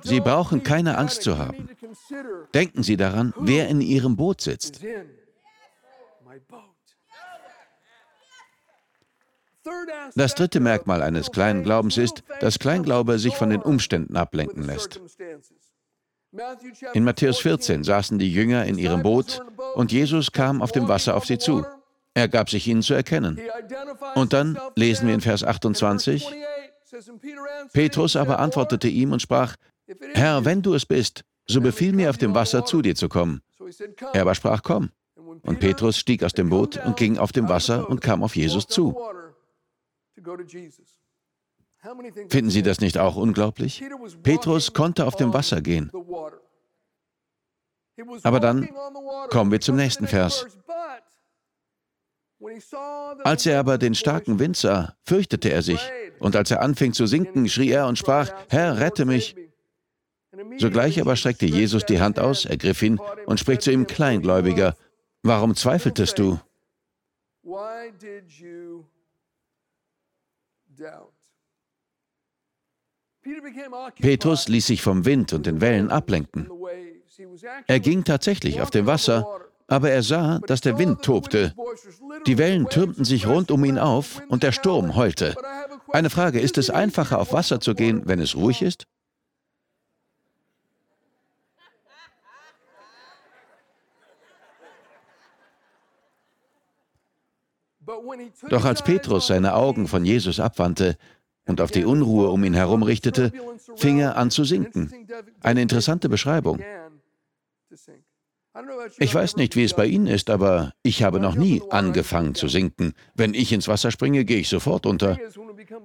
Sie 0.03 0.19
brauchen 0.19 0.63
keine 0.63 0.97
Angst 0.97 1.21
zu 1.21 1.37
haben. 1.37 1.69
Denken 2.53 2.83
Sie 2.83 2.97
daran, 2.97 3.33
wer 3.37 3.67
in 3.67 3.81
Ihrem 3.81 4.15
Boot 4.15 4.41
sitzt. 4.41 4.81
Das 10.15 10.35
dritte 10.35 10.59
Merkmal 10.59 11.01
eines 11.01 11.31
kleinen 11.31 11.63
Glaubens 11.63 11.97
ist, 11.97 12.23
dass 12.39 12.59
Kleinglaube 12.59 13.19
sich 13.19 13.35
von 13.35 13.49
den 13.49 13.61
Umständen 13.61 14.15
ablenken 14.15 14.63
lässt. 14.63 14.99
In 16.93 17.03
Matthäus 17.03 17.39
14 17.39 17.83
saßen 17.83 18.19
die 18.19 18.31
Jünger 18.31 18.65
in 18.65 18.77
ihrem 18.77 19.01
Boot 19.01 19.41
und 19.75 19.91
Jesus 19.91 20.31
kam 20.31 20.61
auf 20.61 20.71
dem 20.71 20.87
Wasser 20.87 21.15
auf 21.15 21.25
sie 21.25 21.37
zu. 21.37 21.65
Er 22.13 22.27
gab 22.27 22.49
sich 22.49 22.67
ihnen 22.67 22.81
zu 22.81 22.93
erkennen. 22.93 23.39
Und 24.15 24.33
dann 24.33 24.57
lesen 24.75 25.07
wir 25.07 25.13
in 25.13 25.21
Vers 25.21 25.43
28, 25.43 26.27
Petrus 27.73 28.15
aber 28.15 28.39
antwortete 28.39 28.87
ihm 28.87 29.11
und 29.11 29.21
sprach, 29.21 29.55
Herr, 30.13 30.45
wenn 30.45 30.61
du 30.61 30.73
es 30.73 30.85
bist, 30.85 31.23
so 31.45 31.61
befiehl 31.61 31.93
mir 31.93 32.09
auf 32.09 32.17
dem 32.17 32.33
Wasser 32.33 32.65
zu 32.65 32.81
dir 32.81 32.95
zu 32.95 33.09
kommen. 33.09 33.41
Er 34.13 34.21
aber 34.21 34.35
sprach, 34.35 34.63
komm. 34.63 34.89
Und 35.43 35.59
Petrus 35.59 35.97
stieg 35.97 36.23
aus 36.23 36.33
dem 36.33 36.49
Boot 36.49 36.83
und 36.85 36.97
ging 36.97 37.17
auf 37.17 37.31
dem 37.31 37.49
Wasser 37.49 37.89
und 37.89 38.01
kam 38.01 38.23
auf 38.23 38.35
Jesus 38.35 38.67
zu. 38.67 38.97
Finden 42.29 42.49
Sie 42.49 42.63
das 42.63 42.79
nicht 42.79 42.97
auch 42.97 43.15
unglaublich? 43.15 43.83
Petrus 44.23 44.73
konnte 44.73 45.05
auf 45.05 45.15
dem 45.15 45.33
Wasser 45.33 45.61
gehen. 45.61 45.91
Aber 48.23 48.39
dann 48.39 48.69
kommen 49.29 49.51
wir 49.51 49.59
zum 49.59 49.75
nächsten 49.75 50.07
Vers. 50.07 50.45
Als 53.23 53.45
er 53.45 53.59
aber 53.59 53.77
den 53.77 53.95
starken 53.95 54.39
Wind 54.39 54.57
sah, 54.57 54.95
fürchtete 55.03 55.51
er 55.51 55.63
sich, 55.63 55.79
und 56.19 56.35
als 56.35 56.51
er 56.51 56.61
anfing 56.61 56.93
zu 56.93 57.07
sinken, 57.07 57.49
schrie 57.49 57.71
er 57.71 57.87
und 57.87 57.97
sprach, 57.97 58.31
Herr, 58.49 58.79
rette 58.79 59.05
mich. 59.05 59.35
Sogleich 60.57 61.01
aber 61.01 61.15
streckte 61.15 61.47
Jesus 61.47 61.85
die 61.85 61.99
Hand 61.99 62.19
aus, 62.19 62.45
ergriff 62.45 62.81
ihn 62.83 62.99
und 63.25 63.39
spricht 63.39 63.63
zu 63.63 63.71
ihm, 63.71 63.87
Kleingläubiger, 63.87 64.75
warum 65.23 65.55
zweifeltest 65.55 66.19
du? 66.19 66.39
Petrus 73.99 74.47
ließ 74.47 74.67
sich 74.67 74.81
vom 74.81 75.05
Wind 75.05 75.33
und 75.33 75.45
den 75.45 75.61
Wellen 75.61 75.89
ablenken. 75.89 76.49
Er 77.67 77.79
ging 77.79 78.03
tatsächlich 78.03 78.61
auf 78.61 78.69
dem 78.69 78.85
Wasser, 78.85 79.41
aber 79.67 79.91
er 79.91 80.03
sah, 80.03 80.39
dass 80.39 80.61
der 80.61 80.77
Wind 80.77 81.01
tobte. 81.01 81.53
Die 82.25 82.37
Wellen 82.37 82.69
türmten 82.69 83.03
sich 83.03 83.27
rund 83.27 83.51
um 83.51 83.65
ihn 83.65 83.77
auf 83.77 84.21
und 84.29 84.43
der 84.43 84.51
Sturm 84.51 84.95
heulte. 84.95 85.35
Eine 85.89 86.09
Frage, 86.09 86.39
ist 86.39 86.57
es 86.57 86.69
einfacher, 86.69 87.19
auf 87.19 87.33
Wasser 87.33 87.59
zu 87.59 87.75
gehen, 87.75 88.03
wenn 88.05 88.19
es 88.19 88.35
ruhig 88.35 88.61
ist? 88.61 88.87
Doch 98.49 98.65
als 98.65 98.83
Petrus 98.83 99.27
seine 99.27 99.53
Augen 99.53 99.87
von 99.87 100.05
Jesus 100.05 100.39
abwandte 100.39 100.97
und 101.47 101.61
auf 101.61 101.71
die 101.71 101.85
Unruhe 101.85 102.29
um 102.29 102.43
ihn 102.43 102.53
herum 102.53 102.83
richtete, 102.83 103.31
fing 103.75 103.99
er 103.99 104.17
an 104.17 104.31
zu 104.31 104.43
sinken. 104.43 105.07
Eine 105.41 105.61
interessante 105.61 106.09
Beschreibung. 106.09 106.59
Ich 108.97 109.13
weiß 109.13 109.35
nicht, 109.35 109.55
wie 109.55 109.63
es 109.63 109.75
bei 109.75 109.85
Ihnen 109.85 110.07
ist, 110.07 110.29
aber 110.29 110.73
ich 110.81 111.03
habe 111.03 111.19
noch 111.19 111.35
nie 111.35 111.61
angefangen 111.69 112.33
zu 112.33 112.47
sinken. 112.47 112.93
Wenn 113.13 113.33
ich 113.33 113.53
ins 113.53 113.67
Wasser 113.67 113.91
springe, 113.91 114.25
gehe 114.25 114.39
ich 114.39 114.49
sofort 114.49 114.85
unter. 114.85 115.17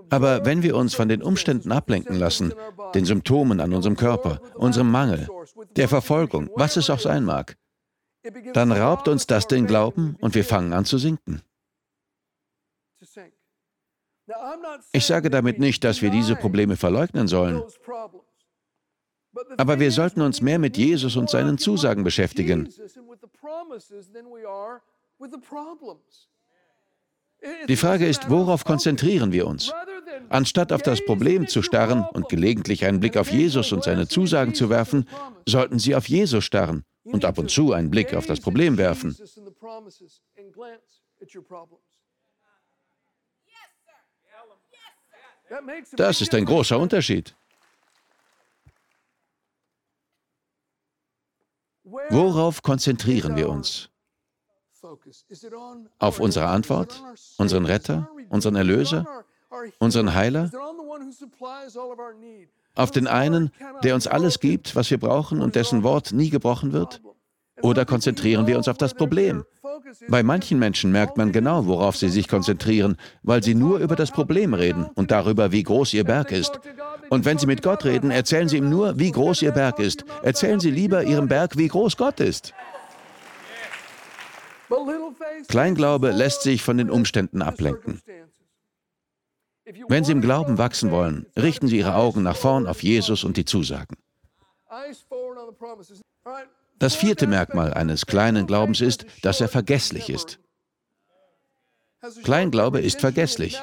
Aber 0.08 0.44
wenn 0.46 0.62
wir 0.62 0.76
uns 0.76 0.94
von 0.94 1.08
den 1.08 1.22
Umständen 1.22 1.70
ablenken 1.70 2.16
lassen, 2.16 2.54
den 2.94 3.04
Symptomen 3.04 3.60
an 3.60 3.74
unserem 3.74 3.96
Körper, 3.96 4.40
unserem 4.54 4.90
Mangel, 4.90 5.28
der 5.76 5.88
Verfolgung, 5.88 6.48
was 6.54 6.76
es 6.76 6.88
auch 6.88 7.00
sein 7.00 7.24
mag, 7.24 7.56
dann 8.54 8.72
raubt 8.72 9.08
uns 9.08 9.26
das 9.26 9.48
den 9.48 9.66
Glauben 9.66 10.16
und 10.20 10.34
wir 10.34 10.44
fangen 10.44 10.72
an 10.72 10.84
zu 10.84 10.96
sinken. 10.96 11.42
Ich 14.92 15.06
sage 15.06 15.30
damit 15.30 15.58
nicht, 15.58 15.84
dass 15.84 16.02
wir 16.02 16.10
diese 16.10 16.36
Probleme 16.36 16.76
verleugnen 16.76 17.28
sollen. 17.28 17.62
Aber 19.56 19.80
wir 19.80 19.90
sollten 19.90 20.20
uns 20.20 20.40
mehr 20.40 20.58
mit 20.58 20.76
Jesus 20.76 21.16
und 21.16 21.30
seinen 21.30 21.58
Zusagen 21.58 22.04
beschäftigen. 22.04 22.68
Die 27.68 27.76
Frage 27.76 28.06
ist, 28.06 28.30
worauf 28.30 28.64
konzentrieren 28.64 29.32
wir 29.32 29.46
uns? 29.46 29.72
Anstatt 30.28 30.72
auf 30.72 30.82
das 30.82 31.04
Problem 31.04 31.48
zu 31.48 31.62
starren 31.62 32.06
und 32.12 32.28
gelegentlich 32.28 32.84
einen 32.84 33.00
Blick 33.00 33.16
auf 33.16 33.30
Jesus 33.30 33.72
und 33.72 33.82
seine 33.82 34.06
Zusagen 34.06 34.54
zu 34.54 34.70
werfen, 34.70 35.08
sollten 35.46 35.78
Sie 35.78 35.96
auf 35.96 36.08
Jesus 36.08 36.44
starren 36.44 36.84
und 37.04 37.24
ab 37.24 37.38
und 37.38 37.50
zu 37.50 37.72
einen 37.72 37.90
Blick 37.90 38.14
auf 38.14 38.26
das 38.26 38.40
Problem 38.40 38.78
werfen. 38.78 39.16
Das 45.96 46.20
ist 46.20 46.34
ein 46.34 46.44
großer 46.44 46.78
Unterschied. 46.78 47.34
Worauf 51.84 52.62
konzentrieren 52.62 53.36
wir 53.36 53.48
uns? 53.48 53.90
Auf 55.98 56.20
unsere 56.20 56.46
Antwort, 56.46 57.02
unseren 57.38 57.66
Retter, 57.66 58.10
unseren 58.30 58.56
Erlöser, 58.56 59.24
unseren 59.78 60.14
Heiler? 60.14 60.50
Auf 62.74 62.90
den 62.90 63.06
einen, 63.06 63.52
der 63.82 63.94
uns 63.94 64.06
alles 64.06 64.40
gibt, 64.40 64.74
was 64.74 64.90
wir 64.90 64.98
brauchen 64.98 65.42
und 65.42 65.54
dessen 65.54 65.82
Wort 65.82 66.12
nie 66.12 66.30
gebrochen 66.30 66.72
wird? 66.72 67.02
Oder 67.60 67.84
konzentrieren 67.84 68.46
wir 68.46 68.56
uns 68.56 68.68
auf 68.68 68.78
das 68.78 68.94
Problem? 68.94 69.44
Bei 70.08 70.22
manchen 70.22 70.58
Menschen 70.58 70.90
merkt 70.90 71.16
man 71.16 71.32
genau, 71.32 71.66
worauf 71.66 71.96
sie 71.96 72.08
sich 72.08 72.28
konzentrieren, 72.28 72.96
weil 73.22 73.42
sie 73.42 73.54
nur 73.54 73.78
über 73.78 73.94
das 73.94 74.10
Problem 74.10 74.54
reden 74.54 74.88
und 74.94 75.10
darüber, 75.10 75.52
wie 75.52 75.62
groß 75.62 75.92
ihr 75.92 76.04
Berg 76.04 76.32
ist. 76.32 76.60
Und 77.10 77.24
wenn 77.24 77.38
sie 77.38 77.46
mit 77.46 77.62
Gott 77.62 77.84
reden, 77.84 78.10
erzählen 78.10 78.48
sie 78.48 78.56
ihm 78.56 78.70
nur, 78.70 78.98
wie 78.98 79.10
groß 79.10 79.42
ihr 79.42 79.52
Berg 79.52 79.78
ist. 79.78 80.04
Erzählen 80.22 80.60
sie 80.60 80.70
lieber 80.70 81.04
ihrem 81.04 81.28
Berg, 81.28 81.58
wie 81.58 81.68
groß 81.68 81.96
Gott 81.96 82.20
ist. 82.20 82.54
Kleinglaube 85.48 86.10
lässt 86.10 86.42
sich 86.42 86.62
von 86.62 86.78
den 86.78 86.90
Umständen 86.90 87.42
ablenken. 87.42 88.00
Wenn 89.88 90.04
Sie 90.04 90.12
im 90.12 90.20
Glauben 90.20 90.58
wachsen 90.58 90.90
wollen, 90.90 91.26
richten 91.36 91.68
Sie 91.68 91.78
Ihre 91.78 91.94
Augen 91.94 92.22
nach 92.22 92.36
vorn 92.36 92.66
auf 92.66 92.82
Jesus 92.82 93.22
und 93.24 93.36
die 93.36 93.44
Zusagen. 93.44 93.96
Das 96.82 96.96
vierte 96.96 97.28
Merkmal 97.28 97.72
eines 97.72 98.06
kleinen 98.06 98.44
Glaubens 98.48 98.80
ist, 98.80 99.06
dass 99.22 99.40
er 99.40 99.46
vergesslich 99.48 100.10
ist. 100.10 100.40
Kleinglaube 102.24 102.80
ist 102.80 103.00
vergesslich. 103.00 103.56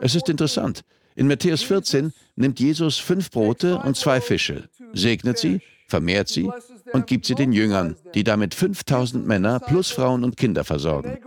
Es 0.00 0.14
ist 0.14 0.30
interessant. 0.30 0.82
In 1.14 1.28
Matthäus 1.28 1.62
14 1.62 2.14
nimmt 2.36 2.58
Jesus 2.58 2.96
fünf 2.96 3.30
Brote 3.30 3.76
und 3.76 3.98
zwei 3.98 4.22
Fische, 4.22 4.70
segnet 4.94 5.36
sie, 5.36 5.60
vermehrt 5.88 6.28
sie 6.28 6.50
und 6.94 7.06
gibt 7.06 7.26
sie 7.26 7.34
den 7.34 7.52
Jüngern, 7.52 7.96
die 8.14 8.24
damit 8.24 8.54
5000 8.54 9.26
Männer 9.26 9.60
plus 9.60 9.90
Frauen 9.90 10.24
und 10.24 10.38
Kinder 10.38 10.64
versorgen. 10.64 11.18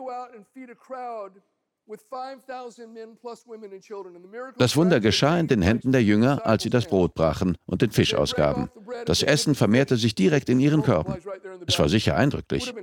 Das 4.58 4.76
Wunder 4.76 5.00
geschah 5.00 5.40
in 5.40 5.48
den 5.48 5.62
Händen 5.62 5.92
der 5.92 6.04
Jünger, 6.04 6.46
als 6.46 6.64
sie 6.64 6.70
das 6.70 6.86
Brot 6.86 7.14
brachen 7.14 7.58
und 7.66 7.82
den 7.82 7.92
Fisch 7.92 8.14
ausgaben. 8.14 8.70
Das 9.06 9.24
Essen 9.24 9.56
vermehrte 9.56 9.96
sich 9.96 10.14
direkt 10.16 10.50
in 10.50 10.60
ihren 10.60 10.84
Körben. 10.84 11.16
Es 11.66 11.80
war 11.80 11.88
sicher 11.88 12.16
eindrücklich. 12.16 12.74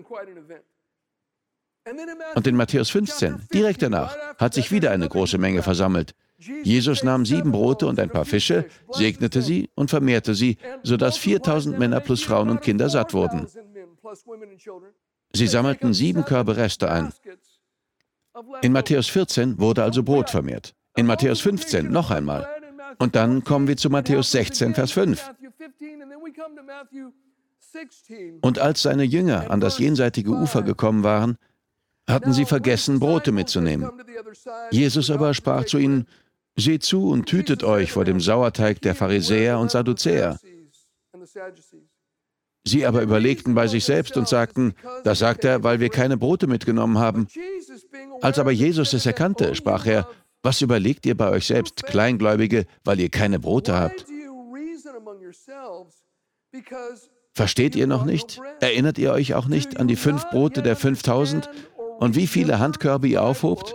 Und 2.35 2.47
in 2.47 2.57
Matthäus 2.57 2.91
15, 2.91 3.49
direkt 3.53 3.83
danach, 3.83 4.17
hat 4.39 4.55
sich 4.55 4.73
wieder 4.73 4.91
eine 4.91 5.09
große 5.09 5.37
Menge 5.37 5.63
versammelt. 5.63 6.15
Jesus 6.39 7.03
nahm 7.03 7.27
sieben 7.27 7.53
Brote 7.53 7.87
und 7.87 8.01
ein 8.01 8.11
paar 8.11 8.25
Fische, 8.25 8.67
segnete 8.91 9.43
sie 9.43 9.71
und 9.75 9.91
vermehrte 9.91 10.35
sie, 10.35 10.57
sodass 10.83 11.19
4000 11.19 11.79
Männer 11.79 12.01
plus 12.01 12.23
Frauen 12.23 12.49
und 12.49 12.63
Kinder 12.63 12.89
satt 12.89 13.13
wurden. 13.13 13.47
Sie 15.33 15.47
sammelten 15.47 15.93
sieben 15.93 16.25
Körbe 16.25 16.57
Reste 16.57 16.91
ein. 16.91 17.13
In 18.63 18.73
Matthäus 18.73 19.09
14 19.09 19.59
wurde 19.59 19.83
also 19.83 20.03
Brot 20.03 20.31
vermehrt. 20.31 20.75
In 20.97 21.07
Matthäus 21.07 21.41
15 21.41 21.91
noch 21.91 22.11
einmal. 22.11 22.49
Und 22.99 23.17
dann 23.17 23.45
kommen 23.45 23.69
wir 23.69 23.77
zu 23.77 23.91
Matthäus 23.91 24.31
16, 24.33 24.75
Vers 24.75 24.93
5. 24.93 25.31
Und 28.43 28.59
als 28.59 28.83
seine 28.83 29.05
Jünger 29.05 29.51
an 29.51 29.61
das 29.61 29.79
jenseitige 29.79 30.31
Ufer 30.31 30.63
gekommen 30.63 31.03
waren, 31.03 31.37
hatten 32.09 32.33
sie 32.33 32.45
vergessen, 32.45 33.01
Brote 33.01 33.33
mitzunehmen. 33.33 33.91
Jesus 34.71 35.11
aber 35.11 35.35
sprach 35.35 35.65
zu 35.65 35.79
ihnen, 35.79 36.07
Seht 36.57 36.85
zu 36.85 37.09
und 37.09 37.31
hütet 37.33 37.65
euch 37.65 37.91
vor 37.91 38.05
dem 38.05 38.21
Sauerteig 38.21 38.81
der 38.81 38.95
Pharisäer 38.95 39.59
und 39.59 39.73
Sadduzäer. 39.73 40.39
Sie 42.67 42.87
aber 42.87 43.03
überlegten 43.03 43.55
bei 43.55 43.67
sich 43.67 43.85
selbst 43.85 44.17
und 44.17 44.29
sagten, 44.29 44.75
das 45.03 45.19
sagt 45.19 45.45
er, 45.45 45.65
weil 45.65 45.81
wir 45.81 45.91
keine 45.91 46.17
Brote 46.17 46.47
mitgenommen 46.47 46.99
haben. 46.99 47.27
Als 48.25 48.39
aber 48.39 48.53
Jesus 48.53 48.95
es 48.95 49.05
erkannte, 49.05 49.55
sprach 49.55 49.85
er, 49.85 50.09
was 50.43 50.63
überlegt 50.63 51.05
ihr 51.05 51.15
bei 51.15 51.29
euch 51.29 51.47
selbst, 51.47 51.85
Kleingläubige, 51.85 52.65
weil 52.83 52.99
ihr 52.99 53.11
keine 53.11 53.39
Brote 53.39 53.79
habt? 53.79 54.07
Versteht 57.35 57.77
ihr 57.77 57.87
noch 57.87 58.07
nicht? 58.07 58.41
Erinnert 58.61 58.97
ihr 58.97 59.13
euch 59.13 59.35
auch 59.35 59.47
nicht 59.47 59.79
an 59.79 59.89
die 59.89 59.97
fünf 59.97 60.31
Brote 60.31 60.63
der 60.63 60.75
5000 60.75 61.51
und 61.99 62.17
wie 62.17 62.27
viele 62.27 62.61
Handkörbe 62.61 63.09
ihr 63.09 63.23
aufhobt? 63.23 63.75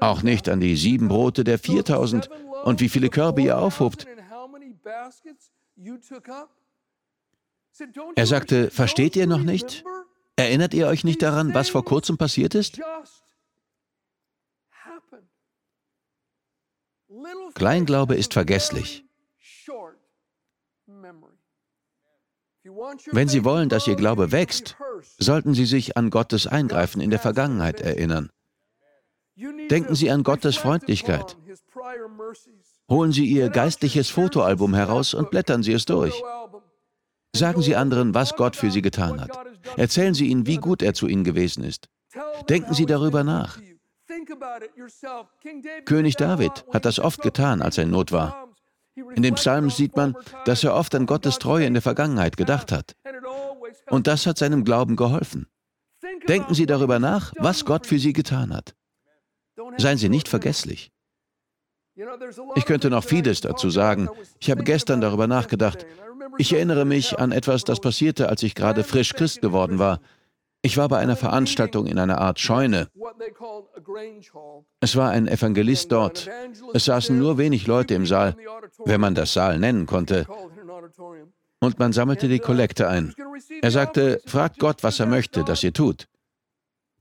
Auch 0.00 0.22
nicht 0.22 0.48
an 0.48 0.60
die 0.60 0.76
sieben 0.76 1.08
Brote 1.08 1.44
der 1.44 1.58
4000 1.58 2.30
und 2.64 2.80
wie 2.80 2.88
viele 2.88 3.10
Körbe 3.10 3.42
ihr 3.42 3.58
aufhobt? 3.58 4.06
Er 8.16 8.26
sagte, 8.26 8.70
versteht 8.70 9.14
ihr 9.14 9.26
noch 9.26 9.42
nicht? 9.42 9.84
Erinnert 10.38 10.72
ihr 10.72 10.86
euch 10.86 11.02
nicht 11.02 11.20
daran, 11.20 11.52
was 11.52 11.68
vor 11.68 11.84
kurzem 11.84 12.16
passiert 12.16 12.54
ist? 12.54 12.80
Kleinglaube 17.54 18.14
ist 18.14 18.34
vergesslich. 18.34 19.04
Wenn 23.10 23.26
Sie 23.26 23.44
wollen, 23.44 23.68
dass 23.68 23.88
Ihr 23.88 23.96
Glaube 23.96 24.30
wächst, 24.30 24.76
sollten 25.18 25.54
Sie 25.54 25.66
sich 25.66 25.96
an 25.96 26.08
Gottes 26.08 26.46
Eingreifen 26.46 27.00
in 27.00 27.10
der 27.10 27.18
Vergangenheit 27.18 27.80
erinnern. 27.80 28.30
Denken 29.36 29.96
Sie 29.96 30.08
an 30.08 30.22
Gottes 30.22 30.56
Freundlichkeit. 30.56 31.36
Holen 32.88 33.10
Sie 33.10 33.26
Ihr 33.26 33.50
geistliches 33.50 34.08
Fotoalbum 34.08 34.72
heraus 34.74 35.14
und 35.14 35.30
blättern 35.30 35.64
Sie 35.64 35.72
es 35.72 35.84
durch. 35.84 36.14
Sagen 37.34 37.62
Sie 37.62 37.76
anderen, 37.76 38.14
was 38.14 38.34
Gott 38.34 38.56
für 38.56 38.70
Sie 38.70 38.82
getan 38.82 39.20
hat. 39.20 39.30
Erzählen 39.76 40.14
Sie 40.14 40.26
ihnen, 40.26 40.46
wie 40.46 40.56
gut 40.56 40.82
er 40.82 40.94
zu 40.94 41.06
ihnen 41.06 41.24
gewesen 41.24 41.64
ist. 41.64 41.88
Denken 42.48 42.74
Sie 42.74 42.86
darüber 42.86 43.22
nach. 43.24 43.58
König 45.84 46.16
David 46.16 46.64
hat 46.72 46.84
das 46.84 46.98
oft 46.98 47.20
getan, 47.22 47.62
als 47.62 47.78
er 47.78 47.84
in 47.84 47.90
Not 47.90 48.12
war. 48.12 48.48
In 49.14 49.22
den 49.22 49.34
Psalmen 49.34 49.70
sieht 49.70 49.96
man, 49.96 50.16
dass 50.44 50.64
er 50.64 50.74
oft 50.74 50.94
an 50.94 51.06
Gottes 51.06 51.38
Treue 51.38 51.66
in 51.66 51.74
der 51.74 51.82
Vergangenheit 51.82 52.36
gedacht 52.36 52.72
hat. 52.72 52.96
Und 53.90 54.06
das 54.06 54.26
hat 54.26 54.38
seinem 54.38 54.64
Glauben 54.64 54.96
geholfen. 54.96 55.46
Denken 56.26 56.54
Sie 56.54 56.66
darüber 56.66 56.98
nach, 56.98 57.32
was 57.38 57.64
Gott 57.64 57.86
für 57.86 57.98
Sie 57.98 58.12
getan 58.12 58.52
hat. 58.52 58.74
Seien 59.76 59.98
Sie 59.98 60.08
nicht 60.08 60.28
vergesslich. 60.28 60.90
Ich 62.54 62.64
könnte 62.64 62.90
noch 62.90 63.04
vieles 63.04 63.40
dazu 63.40 63.70
sagen. 63.70 64.08
Ich 64.38 64.50
habe 64.50 64.62
gestern 64.62 65.00
darüber 65.00 65.26
nachgedacht. 65.26 65.84
Ich 66.36 66.52
erinnere 66.52 66.84
mich 66.84 67.18
an 67.18 67.32
etwas, 67.32 67.64
das 67.64 67.80
passierte, 67.80 68.28
als 68.28 68.42
ich 68.42 68.54
gerade 68.54 68.84
frisch 68.84 69.14
Christ 69.14 69.40
geworden 69.40 69.78
war. 69.78 70.00
Ich 70.60 70.76
war 70.76 70.88
bei 70.88 70.98
einer 70.98 71.16
Veranstaltung 71.16 71.86
in 71.86 71.98
einer 71.98 72.18
Art 72.18 72.40
Scheune. 72.40 72.88
Es 74.80 74.96
war 74.96 75.10
ein 75.10 75.28
Evangelist 75.28 75.92
dort. 75.92 76.28
Es 76.74 76.84
saßen 76.84 77.16
nur 77.18 77.38
wenig 77.38 77.66
Leute 77.66 77.94
im 77.94 78.06
Saal, 78.06 78.36
wenn 78.84 79.00
man 79.00 79.14
das 79.14 79.32
Saal 79.32 79.58
nennen 79.58 79.86
konnte. 79.86 80.26
Und 81.60 81.78
man 81.78 81.92
sammelte 81.92 82.28
die 82.28 82.38
Kollekte 82.38 82.88
ein. 82.88 83.14
Er 83.62 83.70
sagte, 83.70 84.20
fragt 84.26 84.58
Gott, 84.58 84.82
was 84.82 85.00
er 85.00 85.06
möchte, 85.06 85.44
dass 85.44 85.62
ihr 85.62 85.72
tut. 85.72 86.08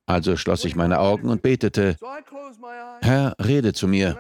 Also 0.06 0.38
schloss 0.38 0.64
ich 0.64 0.76
meine 0.76 1.00
Augen 1.00 1.30
und 1.30 1.42
betete, 1.42 1.98
Herr, 3.02 3.36
rede 3.44 3.74
zu 3.74 3.88
mir. 3.88 4.18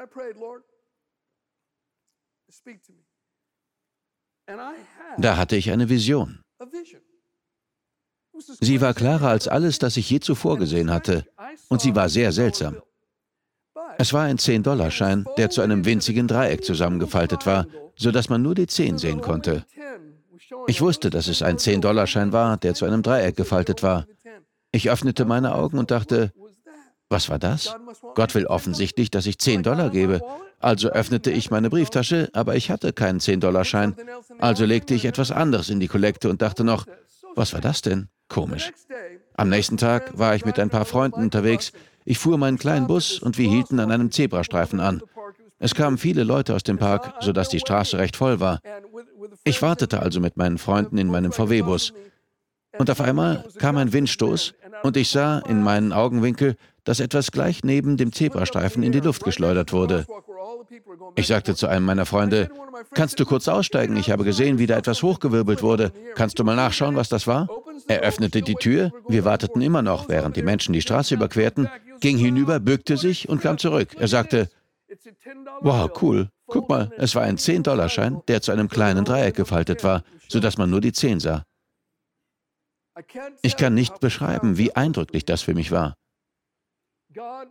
Da 5.17 5.37
hatte 5.37 5.55
ich 5.55 5.71
eine 5.71 5.89
Vision. 5.89 6.39
Sie 8.59 8.81
war 8.81 8.93
klarer 8.93 9.29
als 9.29 9.47
alles, 9.47 9.79
das 9.79 9.97
ich 9.97 10.09
je 10.09 10.19
zuvor 10.19 10.57
gesehen 10.57 10.91
hatte, 10.91 11.25
und 11.69 11.81
sie 11.81 11.95
war 11.95 12.07
sehr 12.07 12.31
seltsam. 12.31 12.77
Es 13.97 14.13
war 14.13 14.23
ein 14.23 14.37
10-Dollar-Schein, 14.37 15.25
der 15.37 15.49
zu 15.49 15.61
einem 15.61 15.85
winzigen 15.85 16.27
Dreieck 16.27 16.63
zusammengefaltet 16.63 17.45
war, 17.47 17.65
sodass 17.95 18.29
man 18.29 18.43
nur 18.43 18.53
die 18.53 18.67
10 18.67 18.99
sehen 18.99 19.21
konnte. 19.21 19.65
Ich 20.67 20.81
wusste, 20.81 21.09
dass 21.09 21.27
es 21.27 21.41
ein 21.41 21.57
10-Dollar-Schein 21.57 22.31
war, 22.31 22.57
der 22.57 22.75
zu 22.75 22.85
einem 22.85 23.01
Dreieck 23.01 23.35
gefaltet 23.35 23.81
war. 23.81 24.05
Ich 24.71 24.89
öffnete 24.89 25.25
meine 25.25 25.55
Augen 25.55 25.79
und 25.79 25.89
dachte, 25.89 26.31
was 27.09 27.29
war 27.29 27.39
das? 27.39 27.75
Gott 28.15 28.35
will 28.35 28.45
offensichtlich, 28.45 29.11
dass 29.11 29.25
ich 29.25 29.39
10 29.39 29.63
Dollar 29.63 29.89
gebe. 29.89 30.21
Also 30.59 30.89
öffnete 30.89 31.31
ich 31.31 31.51
meine 31.51 31.69
Brieftasche, 31.69 32.29
aber 32.33 32.55
ich 32.55 32.71
hatte 32.71 32.91
keinen 32.91 33.19
10-Dollar-Schein. 33.19 33.95
Also 34.39 34.65
legte 34.65 34.93
ich 34.93 35.05
etwas 35.05 35.31
anderes 35.31 35.69
in 35.69 35.79
die 35.79 35.87
Kollekte 35.87 36.29
und 36.29 36.41
dachte 36.41 36.63
noch, 36.63 36.85
was 37.35 37.53
war 37.53 37.61
das 37.61 37.81
denn? 37.81 38.09
Komisch. 38.27 38.71
Am 39.35 39.49
nächsten 39.49 39.77
Tag 39.77 40.17
war 40.17 40.35
ich 40.35 40.45
mit 40.45 40.59
ein 40.59 40.69
paar 40.69 40.85
Freunden 40.85 41.21
unterwegs. 41.21 41.71
Ich 42.05 42.17
fuhr 42.17 42.37
meinen 42.37 42.57
kleinen 42.57 42.87
Bus 42.87 43.19
und 43.19 43.37
wir 43.37 43.47
hielten 43.47 43.79
an 43.79 43.91
einem 43.91 44.11
Zebrastreifen 44.11 44.79
an. 44.79 45.01
Es 45.59 45.75
kamen 45.75 45.97
viele 45.97 46.23
Leute 46.23 46.55
aus 46.55 46.63
dem 46.63 46.77
Park, 46.77 47.13
sodass 47.19 47.49
die 47.49 47.59
Straße 47.59 47.97
recht 47.97 48.15
voll 48.15 48.39
war. 48.39 48.59
Ich 49.43 49.61
wartete 49.61 50.01
also 50.01 50.19
mit 50.19 50.37
meinen 50.37 50.57
Freunden 50.57 50.97
in 50.97 51.07
meinem 51.07 51.31
VW-Bus. 51.31 51.93
Und 52.77 52.89
auf 52.89 53.01
einmal 53.01 53.45
kam 53.57 53.77
ein 53.77 53.93
Windstoß 53.93 54.53
und 54.83 54.97
ich 54.97 55.09
sah 55.09 55.39
in 55.39 55.61
meinen 55.61 55.93
Augenwinkel, 55.93 56.55
dass 56.83 56.99
etwas 56.99 57.31
gleich 57.31 57.63
neben 57.63 57.97
dem 57.97 58.13
Zebrastreifen 58.13 58.81
in 58.83 58.91
die 58.91 59.01
Luft 59.01 59.23
geschleudert 59.23 59.73
wurde. 59.73 60.05
Ich 61.15 61.27
sagte 61.27 61.55
zu 61.55 61.67
einem 61.67 61.85
meiner 61.85 62.05
Freunde, 62.05 62.49
kannst 62.93 63.19
du 63.19 63.25
kurz 63.25 63.47
aussteigen? 63.47 63.97
Ich 63.97 64.11
habe 64.11 64.23
gesehen, 64.23 64.59
wie 64.59 64.67
da 64.67 64.77
etwas 64.77 65.03
hochgewirbelt 65.03 65.61
wurde. 65.61 65.91
Kannst 66.15 66.39
du 66.39 66.43
mal 66.43 66.55
nachschauen, 66.55 66.95
was 66.95 67.09
das 67.09 67.27
war? 67.27 67.49
Er 67.87 68.01
öffnete 68.01 68.41
die 68.41 68.55
Tür, 68.55 68.91
wir 69.07 69.25
warteten 69.25 69.61
immer 69.61 69.81
noch, 69.81 70.09
während 70.09 70.35
die 70.35 70.43
Menschen 70.43 70.73
die 70.73 70.81
Straße 70.81 71.15
überquerten, 71.15 71.69
ging 71.99 72.17
hinüber, 72.17 72.59
bückte 72.59 72.97
sich 72.97 73.27
und 73.29 73.41
kam 73.41 73.57
zurück. 73.57 73.95
Er 73.97 74.07
sagte, 74.07 74.49
wow, 75.61 75.89
cool, 76.01 76.29
guck 76.45 76.69
mal, 76.69 76.91
es 76.97 77.15
war 77.15 77.23
ein 77.23 77.37
10-Dollar-Schein, 77.37 78.21
der 78.27 78.41
zu 78.41 78.51
einem 78.51 78.69
kleinen 78.69 79.05
Dreieck 79.05 79.35
gefaltet 79.35 79.83
war, 79.83 80.03
sodass 80.27 80.57
man 80.57 80.69
nur 80.69 80.81
die 80.81 80.93
10 80.93 81.19
sah. 81.19 81.43
Ich 83.41 83.57
kann 83.57 83.73
nicht 83.73 83.99
beschreiben, 83.99 84.57
wie 84.57 84.75
eindrücklich 84.75 85.25
das 85.25 85.41
für 85.41 85.53
mich 85.53 85.71
war. 85.71 85.95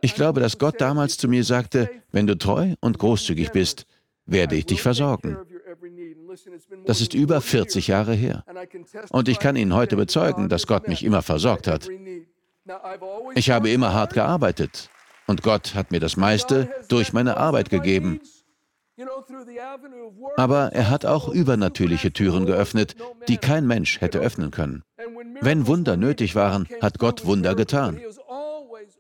Ich 0.01 0.15
glaube, 0.15 0.41
dass 0.41 0.59
Gott 0.59 0.81
damals 0.81 1.17
zu 1.17 1.29
mir 1.29 1.45
sagte, 1.45 1.91
wenn 2.13 2.27
du 2.27 2.37
treu 2.37 2.75
und 2.81 2.99
großzügig 2.99 3.53
bist, 3.53 3.87
werde 4.25 4.57
ich 4.57 4.67
dich 4.67 4.83
versorgen. 4.83 5.39
Das 6.85 7.01
ist 7.01 7.15
über 7.15 7.41
40 7.41 7.89
Jahre 7.89 8.15
her. 8.15 8.45
Und 9.11 9.29
ich 9.29 9.39
kann 9.39 9.57
Ihnen 9.57 9.75
heute 9.75 9.97
bezeugen, 9.97 10.49
dass 10.49 10.67
Gott 10.67 10.89
mich 10.89 11.05
immer 11.05 11.23
versorgt 11.23 11.67
hat. 11.67 11.89
Ich 13.35 13.51
habe 13.51 13.71
immer 13.71 13.93
hart 13.93 14.15
gearbeitet 14.15 14.91
und 15.27 15.43
Gott 15.43 15.75
hat 15.75 15.91
mir 15.91 16.01
das 16.01 16.17
meiste 16.17 16.69
durch 16.89 17.13
meine 17.13 17.37
Arbeit 17.37 17.71
gegeben. 17.71 18.21
Aber 20.37 20.73
er 20.73 20.91
hat 20.91 21.05
auch 21.05 21.29
übernatürliche 21.29 22.13
Türen 22.13 22.47
geöffnet, 22.47 22.97
die 23.29 23.37
kein 23.37 23.67
Mensch 23.67 24.01
hätte 24.01 24.21
öffnen 24.21 24.51
können. 24.51 24.83
Wenn 25.41 25.67
Wunder 25.67 25.97
nötig 25.97 26.35
waren, 26.35 26.67
hat 26.81 26.99
Gott 26.99 27.27
Wunder 27.27 27.55
getan. 27.55 28.01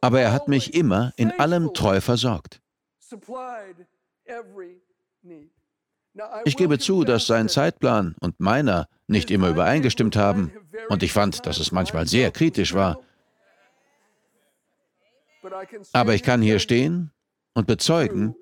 Aber 0.00 0.20
er 0.20 0.32
hat 0.32 0.48
mich 0.48 0.74
immer 0.74 1.12
in 1.16 1.30
allem 1.32 1.72
treu 1.72 2.00
versorgt. 2.00 2.61
Ich 6.44 6.56
gebe 6.56 6.78
zu, 6.78 7.04
dass 7.04 7.26
sein 7.26 7.48
Zeitplan 7.48 8.16
und 8.20 8.40
meiner 8.40 8.88
nicht 9.06 9.30
immer 9.30 9.48
übereingestimmt 9.48 10.16
haben, 10.16 10.52
und 10.88 11.02
ich 11.02 11.12
fand, 11.12 11.46
dass 11.46 11.59
es 11.59 11.72
manchmal 11.72 12.06
sehr 12.06 12.30
kritisch 12.30 12.74
war. 12.74 13.00
Aber 15.92 16.14
ich 16.14 16.22
kann 16.22 16.42
hier 16.42 16.59
stehen 16.59 17.12
und 17.54 17.66
bezeugen, 17.66 18.35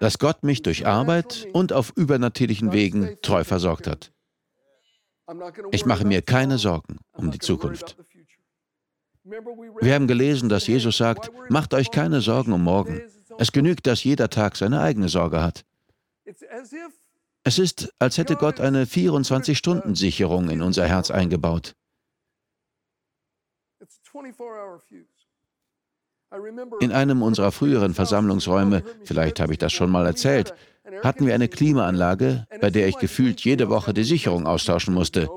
dass 0.00 0.18
Gott 0.18 0.42
mich 0.42 0.62
durch 0.62 0.86
Arbeit 0.86 1.46
und 1.52 1.72
auf 1.72 1.92
übernatürlichen 1.94 2.72
Wegen 2.72 3.16
treu 3.22 3.44
versorgt 3.44 3.86
hat. 3.86 4.12
Ich 5.70 5.86
mache 5.86 6.04
mir 6.04 6.22
keine 6.22 6.58
Sorgen 6.58 6.98
um 7.12 7.30
die 7.30 7.38
Zukunft. 7.38 7.96
Wir 9.22 9.94
haben 9.94 10.08
gelesen, 10.08 10.48
dass 10.48 10.66
Jesus 10.66 10.96
sagt, 10.96 11.30
macht 11.50 11.74
euch 11.74 11.90
keine 11.90 12.20
Sorgen 12.20 12.52
um 12.52 12.64
morgen. 12.64 13.02
Es 13.38 13.52
genügt, 13.52 13.86
dass 13.86 14.02
jeder 14.02 14.30
Tag 14.30 14.56
seine 14.56 14.80
eigene 14.80 15.08
Sorge 15.08 15.42
hat. 15.42 15.64
Es 17.44 17.58
ist, 17.58 17.92
als 17.98 18.18
hätte 18.18 18.36
Gott 18.36 18.58
eine 18.58 18.86
24-Stunden-Sicherung 18.86 20.50
in 20.50 20.62
unser 20.62 20.88
Herz 20.88 21.10
eingebaut. 21.10 21.76
In 26.80 26.92
einem 26.92 27.22
unserer 27.22 27.52
früheren 27.52 27.94
Versammlungsräume, 27.94 28.82
vielleicht 29.04 29.40
habe 29.40 29.52
ich 29.52 29.58
das 29.58 29.72
schon 29.72 29.90
mal 29.90 30.06
erzählt, 30.06 30.54
hatten 31.02 31.26
wir 31.26 31.34
eine 31.34 31.48
Klimaanlage, 31.48 32.46
bei 32.60 32.70
der 32.70 32.88
ich 32.88 32.98
gefühlt 32.98 33.40
jede 33.40 33.68
Woche 33.68 33.92
die 33.94 34.04
Sicherung 34.04 34.46
austauschen 34.46 34.94
musste. 34.94 35.28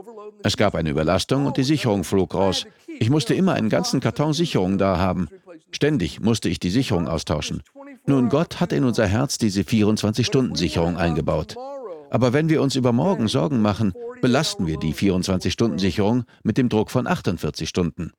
Es 0.43 0.57
gab 0.57 0.75
eine 0.75 0.89
Überlastung 0.89 1.45
und 1.45 1.57
die 1.57 1.63
Sicherung 1.63 2.03
flog 2.03 2.35
raus. 2.35 2.65
Ich 2.99 3.09
musste 3.09 3.33
immer 3.33 3.53
einen 3.53 3.69
ganzen 3.69 4.01
Karton 4.01 4.33
Sicherung 4.33 4.77
da 4.77 4.97
haben. 4.97 5.29
Ständig 5.71 6.19
musste 6.19 6.49
ich 6.49 6.59
die 6.59 6.69
Sicherung 6.69 7.07
austauschen. 7.07 7.63
Nun, 8.05 8.29
Gott 8.29 8.59
hat 8.59 8.73
in 8.73 8.83
unser 8.83 9.07
Herz 9.07 9.37
diese 9.37 9.61
24-Stunden-Sicherung 9.61 10.97
eingebaut. 10.97 11.55
Aber 12.09 12.33
wenn 12.33 12.49
wir 12.49 12.61
uns 12.61 12.75
über 12.75 12.91
morgen 12.91 13.27
Sorgen 13.27 13.61
machen, 13.61 13.93
belasten 14.21 14.67
wir 14.67 14.77
die 14.77 14.93
24-Stunden-Sicherung 14.93 16.25
mit 16.43 16.57
dem 16.57 16.69
Druck 16.69 16.91
von 16.91 17.07
48 17.07 17.67
Stunden. 17.67 18.11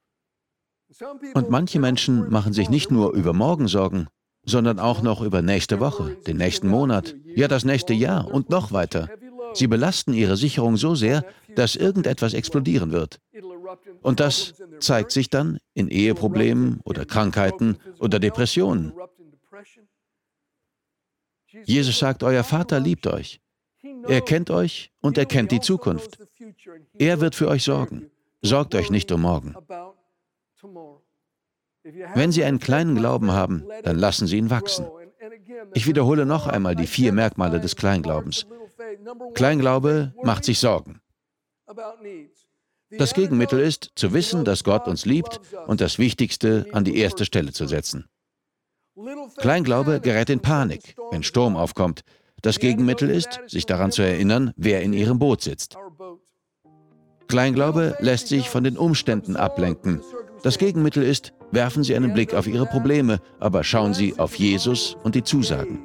Und 1.35 1.51
manche 1.51 1.81
Menschen 1.81 2.31
machen 2.31 2.53
sich 2.53 2.71
nicht 2.71 2.91
nur 2.91 3.13
über 3.13 3.33
morgen 3.33 3.69
Sorgen, 3.69 4.07
sondern 4.45 4.79
auch 4.79 5.03
noch 5.03 5.23
über 5.23 5.43
nächste 5.43 5.81
Woche, 5.81 6.17
den 6.27 6.37
nächsten 6.37 6.69
Monat, 6.69 7.15
ja 7.25 7.49
das 7.49 7.65
nächste 7.65 7.95
Jahr 7.95 8.31
und 8.33 8.51
noch 8.51 8.73
weiter. 8.73 9.09
Sie 9.55 9.67
belasten 9.67 10.13
ihre 10.13 10.37
Sicherung 10.37 10.77
so 10.77 10.95
sehr, 10.95 11.25
dass 11.55 11.77
irgendetwas 11.77 12.35
explodieren 12.35 12.93
wird. 12.93 13.21
Und 14.03 14.21
das 14.21 14.55
zeigt 14.81 15.13
sich 15.13 15.31
dann 15.31 15.59
in 15.75 15.89
Eheproblemen 15.89 16.81
oder 16.85 17.05
Krankheiten 17.05 17.79
oder 17.99 18.19
Depressionen. 18.19 18.93
Jesus 21.65 21.99
sagt, 21.99 22.23
euer 22.23 22.45
Vater 22.45 22.81
liebt 22.81 23.07
euch. 23.07 23.41
Er 24.07 24.21
kennt 24.21 24.51
euch 24.51 24.91
und 25.01 25.19
er 25.19 25.27
kennt 25.27 25.53
die 25.53 25.61
Zukunft. 25.61 26.19
Er 26.99 27.21
wird 27.21 27.35
für 27.35 27.49
euch 27.49 27.65
sorgen. 27.65 28.11
Sorgt 28.43 28.75
euch 28.75 28.91
nicht 28.91 29.11
um 29.13 29.23
morgen. 29.23 29.55
Wenn 32.15 32.33
Sie 32.33 32.45
einen 32.45 32.61
kleinen 32.61 32.95
Glauben 32.95 33.33
haben, 33.33 33.65
dann 33.83 33.99
lassen 33.99 34.27
Sie 34.27 34.39
ihn 34.39 34.51
wachsen. 34.51 34.87
Ich 35.75 35.87
wiederhole 35.87 36.27
noch 36.27 36.47
einmal 36.47 36.75
die 36.75 36.87
vier 36.87 37.13
Merkmale 37.13 37.61
des 37.61 37.77
Kleinglaubens. 37.77 38.47
Kleinglaube 39.35 40.15
macht 40.23 40.45
sich 40.45 40.59
Sorgen. 40.59 41.01
Das 42.91 43.15
Gegenmittel 43.15 43.61
ist, 43.61 43.93
zu 43.97 44.13
wissen, 44.13 44.45
dass 44.45 44.65
Gott 44.65 44.87
uns 44.87 45.05
liebt 45.05 45.41
und 45.67 45.81
das 45.81 45.99
Wichtigste 45.99 46.67
an 46.73 46.85
die 46.85 46.97
erste 46.97 47.25
Stelle 47.25 47.53
zu 47.53 47.67
setzen. 47.67 48.09
Kleinglaube 49.37 50.01
gerät 50.01 50.31
in 50.31 50.41
Panik, 50.41 50.95
wenn 51.11 51.23
Sturm 51.23 51.57
aufkommt. 51.57 52.03
Das 52.43 52.59
Gegenmittel 52.59 53.11
ist, 53.11 53.41
sich 53.47 53.67
daran 53.67 53.91
zu 53.91 54.03
erinnern, 54.03 54.53
wer 54.57 54.83
in 54.83 54.93
ihrem 54.93 55.19
Boot 55.19 55.43
sitzt. 55.43 55.77
Kleinglaube 57.27 57.97
lässt 58.01 58.29
sich 58.29 58.51
von 58.51 58.65
den 58.65 58.77
Umständen 58.77 59.37
ablenken. 59.37 60.03
Das 60.45 60.59
Gegenmittel 60.59 61.03
ist, 61.03 61.33
werfen 61.53 61.83
Sie 61.83 61.97
einen 61.97 62.13
Blick 62.13 62.35
auf 62.35 62.47
Ihre 62.47 62.67
Probleme, 62.67 63.19
aber 63.41 63.65
schauen 63.65 63.95
Sie 63.95 64.19
auf 64.19 64.35
Jesus 64.35 64.95
und 65.03 65.15
die 65.15 65.23
Zusagen. 65.23 65.81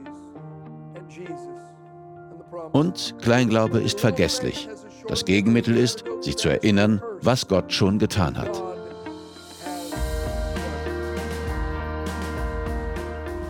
Und 2.73 3.15
Kleinglaube 3.21 3.79
ist 3.79 4.01
vergesslich. 4.01 4.67
Das 5.07 5.23
Gegenmittel 5.23 5.77
ist, 5.77 6.03
sich 6.19 6.35
zu 6.35 6.49
erinnern, 6.49 7.01
was 7.21 7.47
Gott 7.47 7.71
schon 7.71 7.99
getan 7.99 8.37
hat. 8.37 8.61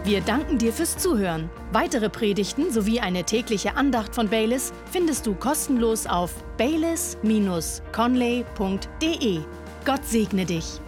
Wir 0.03 0.21
danken 0.21 0.59
dir 0.59 0.73
fürs 0.73 0.95
Zuhören. 0.95 1.49
Weitere 1.71 2.09
Predigten 2.09 2.71
sowie 2.71 2.99
eine 2.99 3.23
tägliche 3.23 3.75
Andacht 3.75 4.13
von 4.13 4.29
Baylis 4.29 4.71
findest 4.91 5.25
du 5.25 5.33
kostenlos 5.33 6.05
auf 6.05 6.35
baylis-conley.de. 6.59 9.39
Gott 9.85 10.05
segne 10.05 10.45
dich. 10.45 10.79